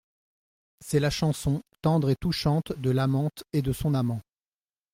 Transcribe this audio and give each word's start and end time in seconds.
C’est 0.79 0.99
la 0.99 1.11
chanson, 1.11 1.61
tendre 1.83 2.09
et 2.09 2.15
touchante 2.15 2.73
De 2.75 2.89
l’amante 2.89 3.43
et 3.53 3.61
de 3.61 3.71
son 3.71 3.93
amant. 3.93 4.23